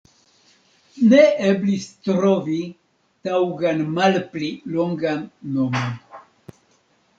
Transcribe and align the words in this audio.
Ne 1.11 1.19
eblis 1.49 1.85
trovi 2.07 2.57
taŭgan 3.29 3.85
malpli 4.01 4.51
longan 4.79 5.25
nomon. 5.59 5.97